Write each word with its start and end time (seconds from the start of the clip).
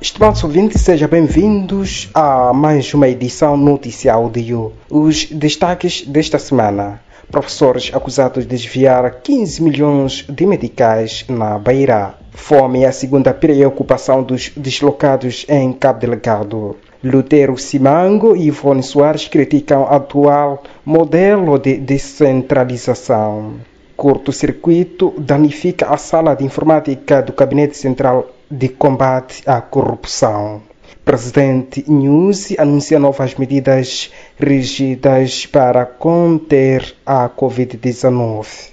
Estimados 0.00 0.42
ouvintes, 0.42 0.80
sejam 0.80 1.08
bem-vindos 1.08 2.10
a 2.14 2.52
mais 2.52 2.92
uma 2.94 3.08
edição 3.08 3.56
Noticial 3.56 4.24
Audio. 4.24 4.72
Os 4.88 5.26
destaques 5.26 6.02
desta 6.06 6.38
semana. 6.38 7.00
Professores 7.30 7.90
acusados 7.92 8.44
de 8.44 8.50
desviar 8.50 9.20
15 9.22 9.62
milhões 9.62 10.24
de 10.28 10.46
medicais 10.46 11.24
na 11.28 11.58
Beira. 11.58 12.14
Fome 12.30 12.84
é 12.84 12.86
a 12.86 12.92
segunda 12.92 13.34
preocupação 13.34 14.22
dos 14.22 14.50
deslocados 14.56 15.44
em 15.48 15.72
Cabo 15.72 16.00
Delegado. 16.00 16.76
Lutero 17.02 17.58
Simango 17.58 18.34
e 18.34 18.46
Ivone 18.46 18.82
Soares 18.82 19.28
criticam 19.28 19.82
o 19.82 19.86
atual 19.86 20.62
modelo 20.84 21.58
de 21.58 21.76
descentralização. 21.76 23.54
Curto-circuito 23.96 25.14
danifica 25.18 25.86
a 25.86 25.96
sala 25.96 26.34
de 26.34 26.44
informática 26.44 27.22
do 27.22 27.32
Gabinete 27.32 27.76
Central 27.76 28.26
de 28.54 28.68
Combate 28.68 29.42
à 29.46 29.60
Corrupção. 29.60 30.62
Presidente 31.04 31.84
Nyusi 31.90 32.56
anuncia 32.58 32.98
novas 32.98 33.34
medidas 33.34 34.10
rígidas 34.38 35.44
para 35.44 35.84
conter 35.84 36.94
a 37.04 37.28
Covid-19. 37.28 38.72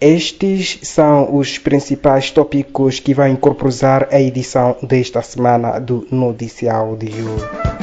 Estes 0.00 0.80
são 0.82 1.36
os 1.36 1.58
principais 1.58 2.30
tópicos 2.30 3.00
que 3.00 3.14
vai 3.14 3.30
incorporar 3.30 4.08
a 4.12 4.20
edição 4.20 4.76
desta 4.82 5.22
semana 5.22 5.78
do 5.78 6.06
Noticiário 6.10 6.96
de 6.96 7.22
hoje. 7.22 7.78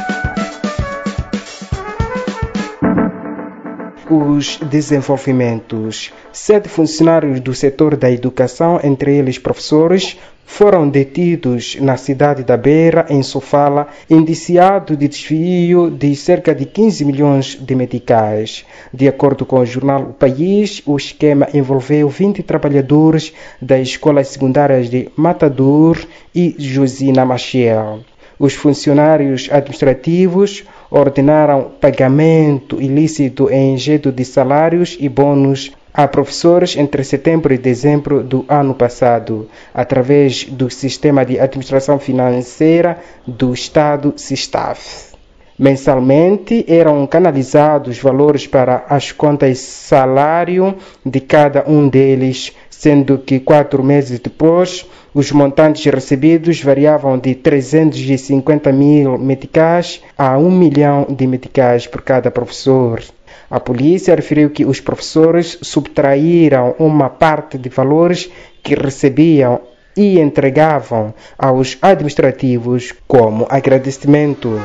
os 4.09 4.57
desenvolvimentos. 4.57 6.13
Sete 6.31 6.69
funcionários 6.69 7.39
do 7.39 7.53
setor 7.53 7.95
da 7.95 8.11
educação, 8.11 8.79
entre 8.83 9.17
eles 9.17 9.39
professores, 9.39 10.17
foram 10.45 10.87
detidos 10.87 11.75
na 11.81 11.97
cidade 11.97 12.43
da 12.43 12.55
Beira, 12.55 13.05
em 13.09 13.21
Sofala, 13.23 13.87
indiciados 14.09 14.97
de 14.97 15.07
desvio 15.07 15.89
de 15.89 16.15
cerca 16.15 16.53
de 16.53 16.65
15 16.65 17.03
milhões 17.03 17.57
de 17.59 17.75
meticais. 17.75 18.65
De 18.93 19.07
acordo 19.07 19.45
com 19.45 19.59
o 19.59 19.65
jornal 19.65 20.03
O 20.03 20.13
País, 20.13 20.81
o 20.85 20.95
esquema 20.95 21.47
envolveu 21.53 22.07
20 22.07 22.43
trabalhadores 22.43 23.33
das 23.61 23.81
escolas 23.81 24.27
secundárias 24.29 24.89
de 24.89 25.09
Matador 25.15 25.97
e 26.33 26.55
Josina 26.57 27.25
Machiel. 27.25 27.99
Os 28.37 28.53
funcionários 28.53 29.49
administrativos 29.51 30.63
ordenaram 30.91 31.71
pagamento 31.79 32.81
ilícito 32.81 33.49
em 33.49 33.77
jeito 33.77 34.11
de 34.11 34.23
salários 34.25 34.97
e 34.99 35.07
bônus 35.07 35.71
a 35.97 36.09
professores 36.09 36.75
entre 36.75 37.05
setembro 37.05 37.53
e 37.53 37.57
dezembro 37.57 38.21
do 38.21 38.43
ano 38.49 38.75
passado, 38.75 39.47
através 39.73 40.43
do 40.43 40.69
Sistema 40.69 41.25
de 41.25 41.39
Administração 41.39 41.97
Financeira 41.97 42.99
do 43.25 43.53
Estado 43.53 44.13
SISTAF. 44.17 45.15
Mensalmente 45.57 46.65
eram 46.67 47.07
canalizados 47.07 47.97
valores 47.97 48.45
para 48.45 48.83
as 48.89 49.13
contas 49.13 49.59
salário 49.59 50.75
de 51.05 51.21
cada 51.21 51.63
um 51.65 51.87
deles, 51.87 52.53
sendo 52.69 53.17
que 53.17 53.39
quatro 53.39 53.81
meses 53.81 54.19
depois 54.19 54.85
os 55.13 55.31
montantes 55.31 55.85
recebidos 55.85 56.61
variavam 56.61 57.17
de 57.17 57.35
350 57.35 58.69
mil 58.73 59.17
meticais 59.17 60.03
a 60.17 60.37
1 60.37 60.51
milhão 60.51 61.07
de 61.09 61.25
meticais 61.25 61.87
por 61.87 62.01
cada 62.01 62.29
professor. 62.29 63.01
A 63.55 63.59
polícia 63.61 64.13
referiu 64.13 64.49
que 64.49 64.65
os 64.65 64.81
professores 64.81 65.57
subtraíram 65.61 66.75
uma 66.77 67.09
parte 67.09 67.57
de 67.57 67.69
valores 67.69 68.29
que 68.61 68.75
recebiam 68.75 69.61
e 69.95 70.19
entregavam 70.19 71.13
aos 71.37 71.77
administrativos 71.81 72.93
como 73.07 73.47
agradecimento. 73.49 74.59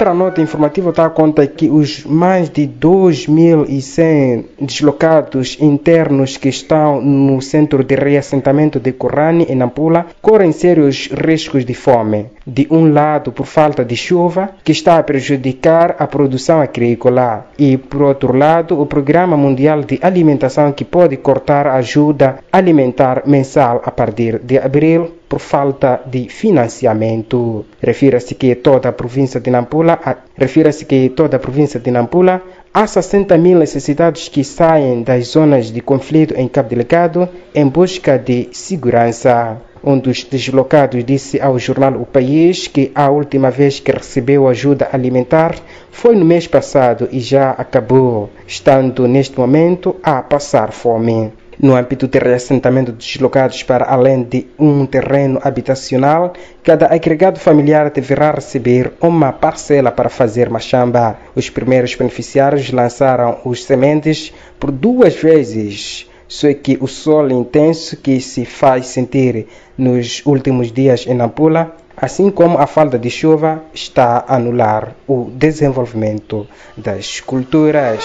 Outra 0.00 0.14
nota 0.14 0.40
informativa 0.40 0.88
está 0.88 1.04
a 1.04 1.10
conta 1.10 1.46
que 1.46 1.68
os 1.68 2.06
mais 2.06 2.48
de 2.48 2.66
2.100 2.66 4.46
deslocados 4.58 5.58
internos 5.60 6.38
que 6.38 6.48
estão 6.48 7.02
no 7.02 7.42
centro 7.42 7.84
de 7.84 7.96
reassentamento 7.96 8.80
de 8.80 8.92
Corrani, 8.92 9.44
em 9.44 9.54
Nampula, 9.54 10.06
correm 10.22 10.52
sérios 10.52 11.10
riscos 11.12 11.66
de 11.66 11.74
fome. 11.74 12.28
De 12.46 12.66
um 12.70 12.90
lado, 12.90 13.30
por 13.30 13.44
falta 13.44 13.84
de 13.84 13.94
chuva, 13.94 14.48
que 14.64 14.72
está 14.72 14.96
a 14.96 15.02
prejudicar 15.02 15.96
a 15.98 16.06
produção 16.06 16.62
agrícola, 16.62 17.48
e 17.58 17.76
por 17.76 18.00
outro 18.00 18.34
lado, 18.34 18.80
o 18.80 18.86
Programa 18.86 19.36
Mundial 19.36 19.82
de 19.82 19.98
Alimentação 20.00 20.72
que 20.72 20.82
pode 20.82 21.18
cortar 21.18 21.66
a 21.66 21.74
ajuda 21.74 22.38
alimentar 22.50 23.24
mensal 23.26 23.82
a 23.84 23.90
partir 23.90 24.38
de 24.38 24.56
abril 24.56 25.19
por 25.30 25.38
falta 25.38 26.02
de 26.04 26.28
financiamento. 26.28 27.64
Refira-se 27.80 28.34
que 28.34 28.56
toda 28.56 28.88
a 28.88 28.92
província 28.92 29.40
de 29.40 29.48
Nampula, 29.48 29.96
refira-se 30.36 30.84
que 30.84 31.08
toda 31.10 31.36
a 31.36 31.40
província 31.40 31.78
de 31.78 31.88
Nampula 31.88 32.42
há 32.74 32.84
60 32.84 33.38
mil 33.38 33.56
necessitados 33.56 34.28
que 34.28 34.42
saem 34.42 35.04
das 35.04 35.28
zonas 35.28 35.70
de 35.70 35.80
conflito 35.80 36.34
em 36.36 36.48
Cabo 36.48 36.68
Delegado 36.68 37.28
em 37.54 37.64
busca 37.68 38.18
de 38.18 38.48
segurança. 38.50 39.56
Um 39.84 39.96
dos 39.98 40.24
deslocados 40.24 41.04
disse 41.04 41.40
ao 41.40 41.58
jornal 41.60 41.94
O 41.94 42.04
País 42.04 42.66
que 42.66 42.90
a 42.92 43.08
última 43.08 43.52
vez 43.52 43.78
que 43.78 43.92
recebeu 43.92 44.48
ajuda 44.48 44.90
alimentar 44.92 45.54
foi 45.92 46.16
no 46.16 46.24
mês 46.24 46.48
passado 46.48 47.08
e 47.12 47.20
já 47.20 47.52
acabou, 47.52 48.28
estando 48.48 49.06
neste 49.06 49.38
momento 49.38 49.94
a 50.02 50.20
passar 50.22 50.72
fome 50.72 51.32
no 51.62 51.76
âmbito 51.76 52.08
de 52.08 52.18
reassentamento 52.18 52.92
deslocados 52.92 53.62
para 53.62 53.84
além 53.84 54.22
de 54.22 54.46
um 54.58 54.86
terreno 54.86 55.38
habitacional, 55.42 56.32
cada 56.62 56.86
agregado 56.86 57.38
familiar 57.38 57.90
deverá 57.90 58.30
receber 58.30 58.92
uma 59.00 59.32
parcela 59.32 59.90
para 59.90 60.08
fazer 60.08 60.48
machamba. 60.48 61.18
Os 61.34 61.50
primeiros 61.50 61.94
beneficiários 61.94 62.70
lançaram 62.70 63.38
os 63.44 63.64
sementes 63.64 64.32
por 64.58 64.70
duas 64.70 65.14
vezes. 65.14 66.08
Só 66.26 66.52
que 66.54 66.78
o 66.80 66.86
sol 66.86 67.28
intenso 67.30 67.96
que 67.96 68.20
se 68.20 68.44
faz 68.44 68.86
sentir 68.86 69.48
nos 69.76 70.22
últimos 70.24 70.70
dias 70.70 71.04
em 71.06 71.14
Nampula 71.14 71.74
assim 72.00 72.30
como 72.30 72.56
a 72.58 72.66
falta 72.66 72.98
de 72.98 73.10
chuva 73.10 73.62
está 73.74 74.24
a 74.26 74.36
anular 74.36 74.94
o 75.06 75.30
desenvolvimento 75.34 76.46
das 76.76 77.20
culturas. 77.20 78.02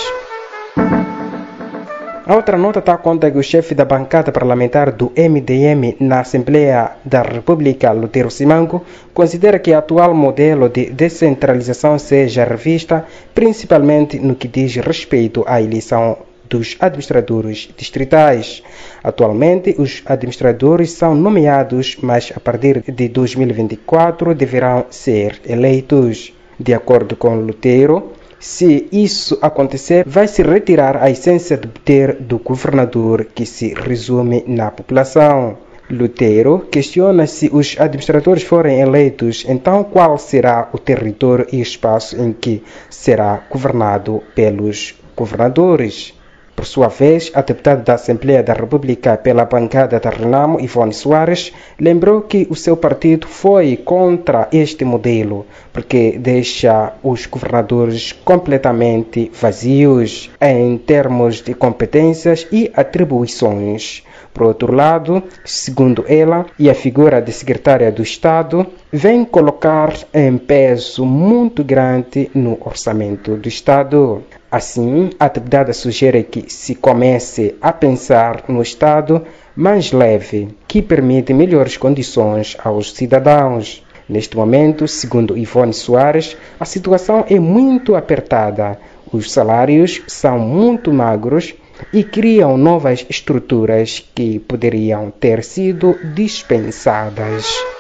A 2.27 2.35
outra 2.35 2.57
nota 2.57 2.79
está 2.79 2.97
conta 2.97 3.29
que 3.29 3.37
o 3.37 3.43
chefe 3.43 3.75
da 3.75 3.85
bancada 3.85 4.31
parlamentar 4.31 4.91
do 4.91 5.11
MDM 5.15 5.95
na 5.99 6.21
Assembleia 6.21 6.93
da 7.05 7.21
República, 7.21 7.91
Lutero 7.91 8.31
Simango, 8.31 8.83
considera 9.13 9.59
que 9.59 9.69
o 9.69 9.77
atual 9.77 10.15
modelo 10.15 10.67
de 10.67 10.89
descentralização 10.89 11.99
seja 11.99 12.43
revista, 12.43 13.05
principalmente 13.35 14.17
no 14.17 14.33
que 14.33 14.47
diz 14.47 14.75
respeito 14.77 15.43
à 15.45 15.61
eleição 15.61 16.17
dos 16.49 16.75
administradores 16.79 17.69
distritais. 17.77 18.63
Atualmente, 19.03 19.75
os 19.77 20.01
administradores 20.07 20.93
são 20.93 21.13
nomeados, 21.13 21.95
mas 22.01 22.33
a 22.35 22.39
partir 22.39 22.81
de 22.91 23.07
2024 23.07 24.33
deverão 24.33 24.85
ser 24.89 25.39
eleitos. 25.45 26.33
De 26.59 26.73
acordo 26.73 27.15
com 27.15 27.35
Lutero, 27.35 28.13
se 28.45 28.88
isso 28.91 29.39
acontecer, 29.41 30.06
vai 30.07 30.28
se 30.28 30.44
retirar 30.44 30.97
a 31.01 31.09
essência 31.09 31.57
do 31.57 31.67
poder 31.67 32.13
do 32.22 32.38
governador, 32.38 33.25
que 33.25 33.44
se 33.44 33.73
resume 33.73 34.44
na 34.45 34.69
população. 34.69 35.57
Lutero 35.89 36.59
questiona 36.72 37.25
se 37.25 37.50
os 37.51 37.75
administradores 37.79 38.44
forem 38.44 38.79
eleitos, 38.79 39.45
então 39.50 39.84
qual 39.84 40.19
será 40.19 40.69
o 40.72 40.78
território 40.78 41.47
e 41.51 41.59
espaço 41.59 42.22
em 42.22 42.34
que 42.34 42.63
será 42.88 43.41
governado 43.50 44.22
pelos 44.35 44.94
governadores. 45.16 46.13
Por 46.55 46.66
sua 46.66 46.88
vez, 46.88 47.31
a 47.33 47.41
deputada 47.41 47.81
da 47.81 47.95
Assembleia 47.95 48.41
da 48.41 48.53
República 48.53 49.17
pela 49.17 49.43
bancada 49.43 49.99
da 49.99 50.09
Renamo, 50.09 50.59
Ivone 50.61 50.93
Soares, 50.93 51.52
lembrou 51.78 52.22
que 52.22 52.47
o 52.49 52.55
seu 52.55 52.78
partido 52.78 53.28
foi 53.28 53.75
contra 53.75 54.47
este 54.53 54.85
modelo, 54.85 55.46
porque 55.73 56.17
deixa 56.17 56.93
os 57.03 57.25
governadores 57.25 58.13
completamente 58.13 59.29
vazios 59.34 60.31
em 60.40 60.78
termos 60.78 61.41
de 61.41 61.53
competências 61.53 62.47
e 62.49 62.72
atribuições. 62.73 64.03
Por 64.34 64.47
outro 64.47 64.73
lado, 64.73 65.23
segundo 65.43 66.03
ela, 66.07 66.46
e 66.59 66.69
a 66.69 66.75
figura 66.75 67.22
de 67.22 67.31
secretária 67.31 67.91
do 67.91 68.02
Estado 68.02 68.66
vem 68.91 69.23
colocar 69.23 69.93
em 70.13 70.37
peso 70.37 71.05
muito 71.05 71.63
grande 71.63 72.29
no 72.34 72.57
orçamento 72.61 73.35
do 73.35 73.47
Estado. 73.47 74.23
Assim, 74.51 75.09
a 75.19 75.27
deputada 75.27 75.73
sugere 75.73 76.23
que 76.23 76.49
se 76.51 76.75
comece 76.75 77.55
a 77.61 77.73
pensar 77.73 78.43
no 78.47 78.61
Estado 78.61 79.23
mais 79.55 79.91
leve, 79.91 80.49
que 80.67 80.81
permite 80.81 81.33
melhores 81.33 81.77
condições 81.77 82.55
aos 82.63 82.93
cidadãos. 82.93 83.83
Neste 84.07 84.37
momento, 84.37 84.87
segundo 84.87 85.37
Ivone 85.37 85.73
Soares, 85.73 86.37
a 86.59 86.65
situação 86.65 87.25
é 87.27 87.39
muito 87.39 87.95
apertada. 87.95 88.77
Os 89.11 89.31
salários 89.31 90.01
são 90.07 90.37
muito 90.37 90.93
magros 90.93 91.55
e 91.91 92.03
criam 92.03 92.57
novas 92.57 93.05
estruturas 93.09 94.07
que 94.13 94.39
poderiam 94.39 95.11
ter 95.11 95.43
sido 95.43 95.97
dispensadas. 96.13 97.74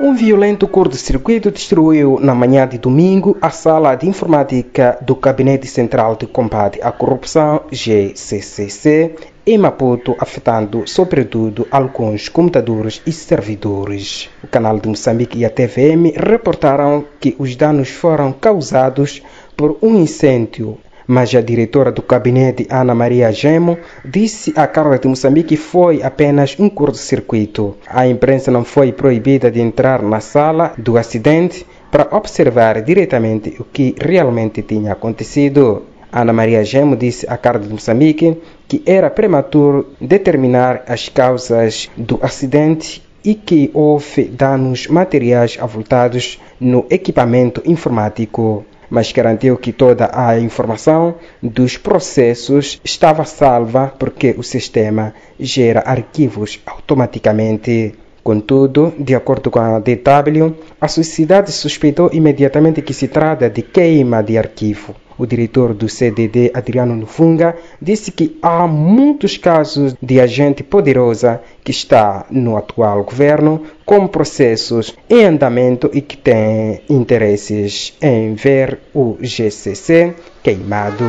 Um 0.00 0.14
violento 0.14 0.68
curto-circuito 0.68 1.50
destruiu 1.50 2.20
na 2.20 2.32
manhã 2.32 2.68
de 2.68 2.78
domingo 2.78 3.36
a 3.42 3.50
sala 3.50 3.96
de 3.96 4.06
informática 4.06 4.96
do 5.02 5.16
Gabinete 5.16 5.66
Central 5.66 6.14
de 6.14 6.24
Combate 6.24 6.78
à 6.80 6.92
Corrupção, 6.92 7.62
GCCC, 7.72 9.16
em 9.44 9.58
Maputo, 9.58 10.14
afetando 10.20 10.86
sobretudo 10.86 11.66
alguns 11.68 12.28
computadores 12.28 13.02
e 13.04 13.10
servidores. 13.10 14.30
O 14.40 14.46
canal 14.46 14.78
de 14.78 14.88
Moçambique 14.88 15.38
e 15.38 15.44
a 15.44 15.50
TVM 15.50 16.12
reportaram 16.14 17.04
que 17.18 17.34
os 17.36 17.56
danos 17.56 17.88
foram 17.88 18.32
causados 18.32 19.20
por 19.56 19.78
um 19.82 20.00
incêndio 20.00 20.78
mas 21.08 21.34
a 21.34 21.40
diretora 21.40 21.90
do 21.90 22.02
gabinete, 22.02 22.66
Ana 22.70 22.94
Maria 22.94 23.32
Gemo, 23.32 23.78
disse 24.04 24.52
à 24.54 24.66
Câmara 24.66 24.98
de 24.98 25.08
Moçambique 25.08 25.48
que 25.48 25.56
foi 25.56 26.02
apenas 26.02 26.54
um 26.58 26.68
curto-circuito. 26.68 27.76
A 27.88 28.06
imprensa 28.06 28.50
não 28.50 28.62
foi 28.62 28.92
proibida 28.92 29.50
de 29.50 29.58
entrar 29.58 30.02
na 30.02 30.20
sala 30.20 30.74
do 30.76 30.98
acidente 30.98 31.66
para 31.90 32.14
observar 32.14 32.82
diretamente 32.82 33.56
o 33.58 33.64
que 33.64 33.94
realmente 33.98 34.60
tinha 34.60 34.92
acontecido. 34.92 35.84
Ana 36.12 36.34
Maria 36.34 36.62
Gemo 36.62 36.94
disse 36.94 37.26
à 37.26 37.38
Câmara 37.38 37.64
de 37.64 37.72
Moçambique 37.72 38.36
que 38.68 38.82
era 38.84 39.08
prematuro 39.08 39.94
determinar 39.98 40.84
as 40.86 41.08
causas 41.08 41.88
do 41.96 42.18
acidente 42.22 43.02
e 43.24 43.34
que 43.34 43.70
houve 43.72 44.24
danos 44.24 44.86
materiais 44.88 45.58
avultados 45.58 46.38
no 46.60 46.86
equipamento 46.90 47.62
informático 47.64 48.64
mas 48.90 49.12
garantiu 49.12 49.56
que 49.56 49.72
toda 49.72 50.10
a 50.12 50.38
informação 50.38 51.16
dos 51.42 51.76
processos 51.76 52.80
estava 52.84 53.24
salva 53.24 53.92
porque 53.98 54.34
o 54.36 54.42
sistema 54.42 55.14
gera 55.38 55.82
arquivos 55.86 56.60
automaticamente. 56.66 57.94
Contudo, 58.28 58.92
de 58.98 59.14
acordo 59.14 59.50
com 59.50 59.58
a 59.58 59.78
DW, 59.78 60.54
a 60.78 60.86
sociedade 60.86 61.50
suspeitou 61.50 62.10
imediatamente 62.12 62.82
que 62.82 62.92
se 62.92 63.08
trata 63.08 63.48
de 63.48 63.62
queima 63.62 64.22
de 64.22 64.36
arquivo. 64.36 64.94
O 65.16 65.24
diretor 65.24 65.72
do 65.72 65.88
CDD, 65.88 66.50
Adriano 66.52 66.94
Nufunga, 66.94 67.56
disse 67.80 68.12
que 68.12 68.38
há 68.42 68.66
muitos 68.66 69.38
casos 69.38 69.94
de 70.02 70.20
agente 70.20 70.62
poderosa 70.62 71.40
que 71.64 71.70
está 71.70 72.26
no 72.30 72.58
atual 72.58 73.02
governo 73.02 73.62
com 73.86 74.06
processos 74.06 74.94
em 75.08 75.24
andamento 75.24 75.88
e 75.94 76.02
que 76.02 76.18
tem 76.18 76.82
interesses 76.90 77.96
em 78.02 78.34
ver 78.34 78.78
o 78.94 79.16
GCC 79.22 80.12
queimado. 80.42 81.06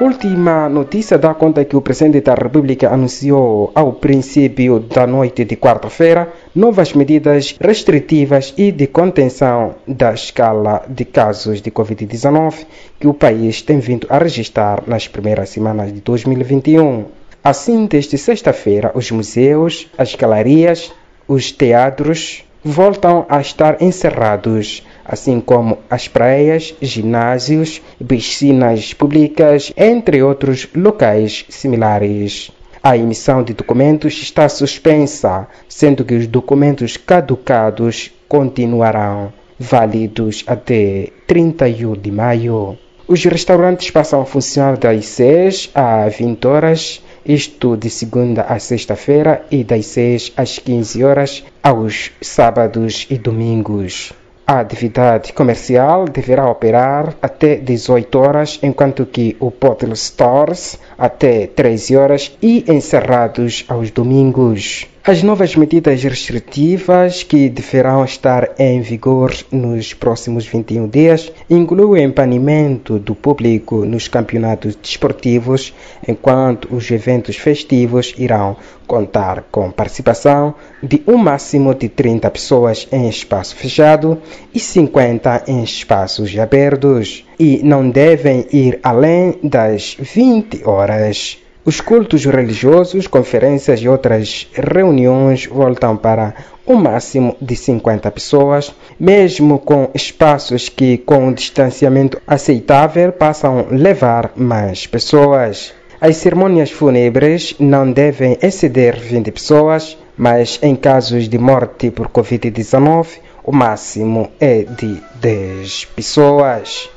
Última 0.00 0.66
notícia 0.66 1.18
dá 1.18 1.34
conta 1.34 1.62
que 1.62 1.76
o 1.76 1.82
presidente 1.82 2.22
da 2.22 2.32
República 2.32 2.88
anunciou 2.88 3.70
ao 3.74 3.92
princípio 3.92 4.80
da 4.80 5.06
noite 5.06 5.44
de 5.44 5.56
quarta-feira 5.56 6.32
novas 6.54 6.94
medidas 6.94 7.54
restritivas 7.60 8.54
e 8.56 8.72
de 8.72 8.86
contenção 8.86 9.74
da 9.86 10.14
escala 10.14 10.82
de 10.88 11.04
casos 11.04 11.60
de 11.60 11.70
Covid-19 11.70 12.64
que 12.98 13.06
o 13.06 13.12
país 13.12 13.60
tem 13.60 13.78
vindo 13.78 14.06
a 14.08 14.16
registrar 14.16 14.84
nas 14.86 15.06
primeiras 15.06 15.50
semanas 15.50 15.92
de 15.92 16.00
2021. 16.00 17.04
Assim, 17.44 17.84
desde 17.84 18.16
sexta-feira, 18.16 18.92
os 18.94 19.10
museus, 19.10 19.86
as 19.98 20.14
galerias, 20.14 20.90
os 21.28 21.52
teatros 21.52 22.42
voltam 22.64 23.26
a 23.28 23.38
estar 23.38 23.82
encerrados 23.82 24.82
assim 25.10 25.40
como 25.40 25.78
as 25.90 26.06
praias, 26.06 26.72
ginásios, 26.80 27.82
piscinas 28.06 28.94
públicas, 28.94 29.72
entre 29.76 30.22
outros 30.22 30.68
locais 30.72 31.44
similares. 31.48 32.52
A 32.80 32.96
emissão 32.96 33.42
de 33.42 33.52
documentos 33.52 34.14
está 34.22 34.48
suspensa, 34.48 35.48
sendo 35.68 36.04
que 36.04 36.14
os 36.14 36.28
documentos 36.28 36.96
caducados 36.96 38.12
continuarão 38.28 39.32
válidos 39.58 40.44
até 40.46 41.08
31 41.26 41.94
de 41.94 42.12
maio. 42.12 42.78
Os 43.08 43.24
restaurantes 43.24 43.90
passam 43.90 44.22
a 44.22 44.24
funcionar 44.24 44.76
das 44.78 45.06
6 45.06 45.72
às 45.74 46.16
20 46.16 46.46
horas, 46.46 47.02
isto 47.26 47.76
de 47.76 47.90
segunda 47.90 48.42
a 48.42 48.60
sexta-feira, 48.60 49.44
e 49.50 49.64
das 49.64 49.86
6 49.86 50.34
às 50.36 50.60
15 50.60 51.02
horas 51.02 51.44
aos 51.60 52.12
sábados 52.22 53.08
e 53.10 53.18
domingos. 53.18 54.12
A 54.52 54.58
atividade 54.58 55.32
comercial 55.32 56.06
deverá 56.06 56.50
operar 56.50 57.14
até 57.22 57.54
18 57.54 58.18
horas, 58.18 58.58
enquanto 58.64 59.06
que 59.06 59.36
o 59.38 59.48
bottle 59.48 59.94
stores 59.94 60.76
até 60.98 61.46
13 61.46 61.96
horas 61.96 62.36
e 62.42 62.64
encerrados 62.66 63.64
aos 63.68 63.92
domingos. 63.92 64.88
As 65.02 65.22
novas 65.22 65.56
medidas 65.56 66.02
restritivas 66.04 67.22
que 67.22 67.48
deverão 67.48 68.04
estar 68.04 68.50
em 68.58 68.82
vigor 68.82 69.34
nos 69.50 69.94
próximos 69.94 70.44
21 70.46 70.86
dias 70.88 71.32
incluem 71.48 72.06
o 72.06 72.12
banimento 72.12 72.98
do 72.98 73.14
público 73.14 73.86
nos 73.86 74.08
campeonatos 74.08 74.76
desportivos, 74.76 75.72
enquanto 76.06 76.68
os 76.70 76.90
eventos 76.90 77.36
festivos 77.36 78.12
irão 78.18 78.58
contar 78.86 79.46
com 79.50 79.70
participação 79.70 80.54
de 80.82 81.02
um 81.06 81.16
máximo 81.16 81.74
de 81.74 81.88
30 81.88 82.30
pessoas 82.30 82.86
em 82.92 83.08
espaço 83.08 83.56
fechado 83.56 84.18
e 84.54 84.60
50 84.60 85.44
em 85.48 85.64
espaços 85.64 86.38
abertos, 86.38 87.24
e 87.38 87.62
não 87.64 87.88
devem 87.88 88.46
ir 88.52 88.78
além 88.82 89.38
das 89.42 89.96
20 89.98 90.62
horas. 90.68 91.38
Os 91.62 91.78
cultos 91.78 92.24
religiosos, 92.24 93.06
conferências 93.06 93.80
e 93.80 93.88
outras 93.88 94.48
reuniões 94.54 95.46
voltam 95.46 95.94
para 95.94 96.34
um 96.66 96.74
máximo 96.74 97.36
de 97.40 97.54
50 97.54 98.10
pessoas, 98.10 98.74
mesmo 98.98 99.58
com 99.58 99.90
espaços 99.94 100.70
que, 100.70 100.96
com 100.98 101.26
um 101.26 101.32
distanciamento 101.32 102.20
aceitável, 102.26 103.12
passam 103.12 103.58
a 103.58 103.74
levar 103.74 104.32
mais 104.36 104.86
pessoas. 104.86 105.74
As 106.00 106.16
cerimônias 106.16 106.70
fúnebres 106.70 107.54
não 107.58 107.92
devem 107.92 108.38
exceder 108.40 108.98
20 108.98 109.30
pessoas, 109.30 109.98
mas 110.16 110.58
em 110.62 110.74
casos 110.74 111.28
de 111.28 111.36
morte 111.36 111.90
por 111.90 112.08
Covid-19, 112.08 113.18
o 113.44 113.52
máximo 113.52 114.30
é 114.40 114.62
de 114.62 115.02
10 115.20 115.84
pessoas. 115.94 116.88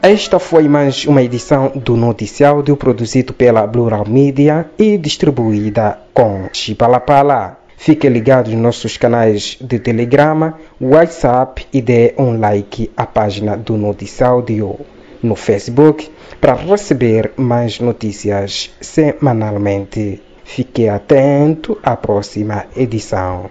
Esta 0.00 0.38
foi 0.38 0.68
mais 0.68 1.04
uma 1.06 1.24
edição 1.24 1.72
do 1.74 1.96
Noticiário 1.96 2.76
produzido 2.76 3.32
pela 3.32 3.66
Plural 3.66 4.04
Media 4.08 4.70
e 4.78 4.96
distribuída 4.96 5.98
com 6.14 6.48
Chipalapala. 6.52 7.58
Fique 7.76 8.08
ligado 8.08 8.48
nos 8.52 8.60
nossos 8.60 8.96
canais 8.96 9.58
de 9.60 9.80
Telegrama, 9.80 10.56
WhatsApp 10.80 11.66
e 11.72 11.82
dê 11.82 12.14
um 12.16 12.38
like 12.38 12.92
à 12.96 13.06
página 13.06 13.56
do 13.56 13.76
Noticiário 13.76 14.78
no 15.20 15.34
Facebook 15.34 16.08
para 16.40 16.54
receber 16.54 17.32
mais 17.36 17.80
notícias 17.80 18.70
semanalmente. 18.80 20.22
Fique 20.44 20.88
atento 20.88 21.76
à 21.82 21.96
próxima 21.96 22.66
edição. 22.76 23.50